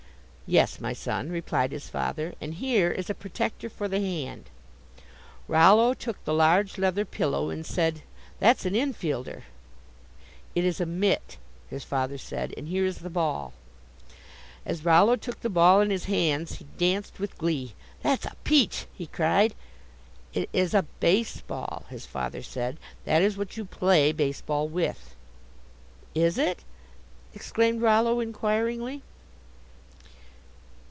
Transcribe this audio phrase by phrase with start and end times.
[0.53, 4.49] "Yes, my son," replied his father, "and here is a protector for the hand."
[5.47, 8.01] Rollo took the large leather pillow and said:
[8.41, 9.43] "That's an infielder."
[10.53, 11.37] "It is a mitt,"
[11.69, 13.53] his father said, "and here is the ball."
[14.65, 17.73] As Rollo took the ball in his hands he danced with glee.
[18.03, 19.55] "That's a peach," he cried.
[20.33, 22.75] "It is a base ball," his father said,
[23.05, 25.15] "that is what you play base ball with."
[26.13, 26.65] "Is it?"
[27.33, 29.01] exclaimed Rollo, inquiringly.